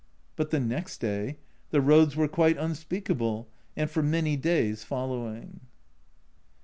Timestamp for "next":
0.59-0.97